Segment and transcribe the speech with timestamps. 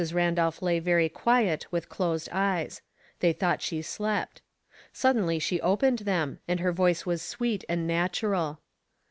[0.13, 2.81] Randolph lay very quiet with closed eyes;
[3.19, 4.41] they thought she slept.
[4.91, 8.61] Suddenly she opened them, and her voice was sweet and natural.